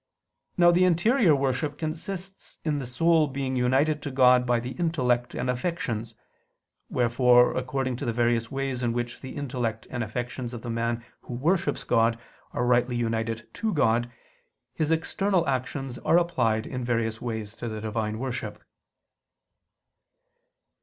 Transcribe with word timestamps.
Now 0.57 0.69
interior 0.71 1.35
worship 1.35 1.77
consists 1.77 2.57
in 2.65 2.79
the 2.79 2.87
soul 2.87 3.27
being 3.27 3.55
united 3.55 4.01
to 4.01 4.09
God 4.09 4.47
by 4.47 4.59
the 4.59 4.71
intellect 4.71 5.35
and 5.35 5.47
affections. 5.47 6.15
Wherefore 6.89 7.55
according 7.55 7.97
to 7.97 8.05
the 8.05 8.11
various 8.11 8.49
ways 8.49 8.81
in 8.81 8.93
which 8.93 9.21
the 9.21 9.35
intellect 9.35 9.85
and 9.91 10.03
affections 10.03 10.55
of 10.55 10.63
the 10.63 10.71
man 10.71 11.05
who 11.21 11.35
worships 11.35 11.83
God 11.83 12.17
are 12.51 12.65
rightly 12.65 12.95
united 12.95 13.47
to 13.53 13.75
God, 13.75 14.09
his 14.73 14.89
external 14.89 15.47
actions 15.47 15.99
are 15.99 16.17
applied 16.17 16.65
in 16.65 16.83
various 16.83 17.21
ways 17.21 17.55
to 17.57 17.69
the 17.69 17.79
Divine 17.79 18.17
worship. 18.17 18.57